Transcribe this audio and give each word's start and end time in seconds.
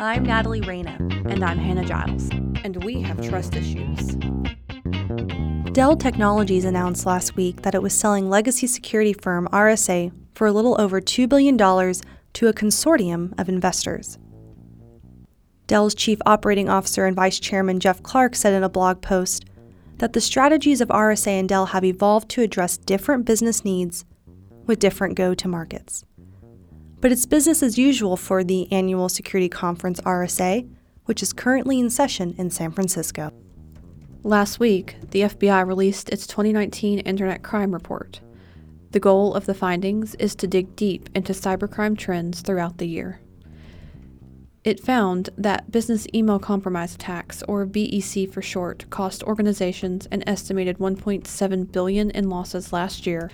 I'm 0.00 0.22
Natalie 0.22 0.60
Reyna. 0.60 0.96
And 1.26 1.44
I'm 1.44 1.58
Hannah 1.58 1.84
Giles. 1.84 2.30
And 2.62 2.84
we 2.84 3.02
have 3.02 3.20
trust 3.28 3.56
issues. 3.56 4.14
Dell 5.72 5.96
Technologies 5.96 6.64
announced 6.64 7.04
last 7.04 7.34
week 7.34 7.62
that 7.62 7.74
it 7.74 7.82
was 7.82 7.98
selling 7.98 8.30
legacy 8.30 8.68
security 8.68 9.12
firm 9.12 9.48
RSA 9.52 10.12
for 10.36 10.46
a 10.46 10.52
little 10.52 10.80
over 10.80 11.00
$2 11.00 11.28
billion 11.28 11.58
to 11.58 12.46
a 12.46 12.52
consortium 12.52 13.36
of 13.40 13.48
investors. 13.48 14.18
Dell's 15.66 15.96
chief 15.96 16.20
operating 16.24 16.68
officer 16.68 17.04
and 17.04 17.16
vice 17.16 17.40
chairman 17.40 17.80
Jeff 17.80 18.00
Clarke 18.04 18.36
said 18.36 18.52
in 18.52 18.62
a 18.62 18.68
blog 18.68 19.02
post 19.02 19.46
that 19.96 20.12
the 20.12 20.20
strategies 20.20 20.80
of 20.80 20.88
RSA 20.90 21.40
and 21.40 21.48
Dell 21.48 21.66
have 21.66 21.84
evolved 21.84 22.28
to 22.30 22.42
address 22.42 22.76
different 22.76 23.24
business 23.24 23.64
needs 23.64 24.04
with 24.64 24.78
different 24.78 25.16
go 25.16 25.34
to 25.34 25.48
markets. 25.48 26.04
But 27.00 27.12
it's 27.12 27.26
business 27.26 27.62
as 27.62 27.78
usual 27.78 28.16
for 28.16 28.42
the 28.42 28.70
annual 28.72 29.08
security 29.08 29.48
conference 29.48 30.00
RSA, 30.00 30.68
which 31.04 31.22
is 31.22 31.32
currently 31.32 31.78
in 31.78 31.90
session 31.90 32.34
in 32.38 32.50
San 32.50 32.72
Francisco. 32.72 33.32
Last 34.24 34.58
week, 34.58 34.96
the 35.12 35.22
FBI 35.22 35.64
released 35.64 36.08
its 36.08 36.26
2019 36.26 36.98
Internet 36.98 37.44
Crime 37.44 37.72
Report. 37.72 38.20
The 38.90 39.00
goal 39.00 39.34
of 39.34 39.46
the 39.46 39.54
findings 39.54 40.16
is 40.16 40.34
to 40.36 40.48
dig 40.48 40.74
deep 40.74 41.08
into 41.14 41.32
cybercrime 41.32 41.96
trends 41.96 42.40
throughout 42.40 42.78
the 42.78 42.88
year. 42.88 43.20
It 44.64 44.80
found 44.80 45.30
that 45.38 45.70
business 45.70 46.06
email 46.12 46.40
compromise 46.40 46.96
attacks, 46.96 47.44
or 47.44 47.64
BEC 47.64 48.28
for 48.30 48.42
short, 48.42 48.90
cost 48.90 49.22
organizations 49.22 50.06
an 50.06 50.28
estimated 50.28 50.78
1.7 50.78 51.72
billion 51.72 52.10
in 52.10 52.28
losses 52.28 52.72
last 52.72 53.06
year. 53.06 53.30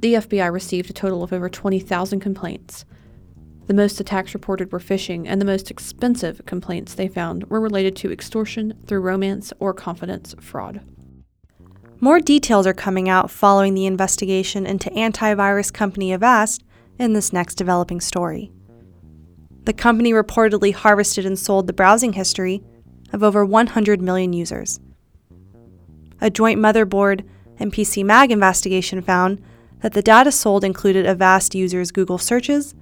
The 0.00 0.14
FBI 0.14 0.52
received 0.52 0.88
a 0.88 0.92
total 0.92 1.24
of 1.24 1.32
over 1.32 1.48
20,000 1.48 2.20
complaints. 2.20 2.84
The 3.68 3.74
most 3.74 4.00
attacks 4.00 4.32
reported 4.32 4.72
were 4.72 4.78
phishing, 4.78 5.26
and 5.26 5.38
the 5.38 5.44
most 5.44 5.70
expensive 5.70 6.40
complaints 6.46 6.94
they 6.94 7.06
found 7.06 7.44
were 7.50 7.60
related 7.60 7.94
to 7.96 8.10
extortion 8.10 8.72
through 8.86 9.00
romance 9.00 9.52
or 9.60 9.74
confidence 9.74 10.34
fraud. 10.40 10.80
More 12.00 12.18
details 12.18 12.66
are 12.66 12.72
coming 12.72 13.10
out 13.10 13.30
following 13.30 13.74
the 13.74 13.84
investigation 13.84 14.64
into 14.64 14.88
antivirus 14.90 15.70
company 15.70 16.14
Avast 16.14 16.64
in 16.98 17.12
this 17.12 17.30
next 17.30 17.56
developing 17.56 18.00
story. 18.00 18.50
The 19.64 19.74
company 19.74 20.14
reportedly 20.14 20.72
harvested 20.72 21.26
and 21.26 21.38
sold 21.38 21.66
the 21.66 21.74
browsing 21.74 22.14
history 22.14 22.62
of 23.12 23.22
over 23.22 23.44
100 23.44 24.00
million 24.00 24.32
users. 24.32 24.80
A 26.22 26.30
joint 26.30 26.58
motherboard 26.58 27.22
and 27.58 27.70
PC 27.70 28.02
Mag 28.02 28.32
investigation 28.32 29.02
found 29.02 29.42
that 29.80 29.92
the 29.92 30.00
data 30.00 30.32
sold 30.32 30.64
included 30.64 31.04
Avast 31.04 31.54
users' 31.54 31.90
Google 31.90 32.16
searches, 32.16 32.74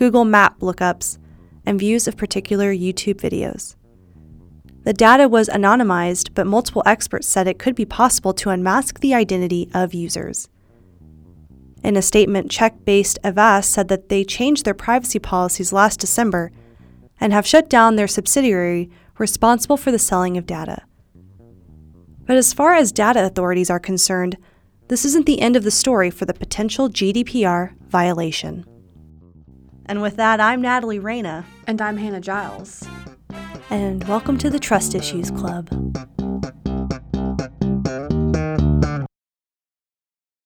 Google 0.00 0.24
Map 0.24 0.60
lookups, 0.60 1.18
and 1.66 1.78
views 1.78 2.08
of 2.08 2.16
particular 2.16 2.72
YouTube 2.72 3.16
videos. 3.16 3.76
The 4.84 4.94
data 4.94 5.28
was 5.28 5.50
anonymized, 5.50 6.30
but 6.32 6.46
multiple 6.46 6.82
experts 6.86 7.28
said 7.28 7.46
it 7.46 7.58
could 7.58 7.74
be 7.74 7.84
possible 7.84 8.32
to 8.32 8.48
unmask 8.48 9.00
the 9.00 9.12
identity 9.12 9.68
of 9.74 9.92
users. 9.92 10.48
In 11.84 11.98
a 11.98 12.02
statement, 12.02 12.50
Czech 12.50 12.82
based 12.86 13.18
Avast 13.22 13.70
said 13.70 13.88
that 13.88 14.08
they 14.08 14.24
changed 14.24 14.64
their 14.64 14.72
privacy 14.72 15.18
policies 15.18 15.70
last 15.70 16.00
December 16.00 16.50
and 17.20 17.34
have 17.34 17.46
shut 17.46 17.68
down 17.68 17.96
their 17.96 18.08
subsidiary 18.08 18.88
responsible 19.18 19.76
for 19.76 19.92
the 19.92 19.98
selling 19.98 20.38
of 20.38 20.46
data. 20.46 20.80
But 22.24 22.38
as 22.38 22.54
far 22.54 22.72
as 22.72 22.90
data 22.90 23.26
authorities 23.26 23.68
are 23.68 23.78
concerned, 23.78 24.38
this 24.88 25.04
isn't 25.04 25.26
the 25.26 25.42
end 25.42 25.56
of 25.56 25.64
the 25.64 25.70
story 25.70 26.08
for 26.08 26.24
the 26.24 26.32
potential 26.32 26.88
GDPR 26.88 27.74
violation. 27.86 28.64
And 29.90 30.00
with 30.00 30.14
that, 30.18 30.40
I'm 30.40 30.62
Natalie 30.62 31.00
Reyna. 31.00 31.44
And 31.66 31.82
I'm 31.82 31.96
Hannah 31.96 32.20
Giles. 32.20 32.86
And 33.70 34.06
welcome 34.06 34.38
to 34.38 34.48
the 34.48 34.60
Trust 34.60 34.94
Issues 34.94 35.32
Club. 35.32 35.68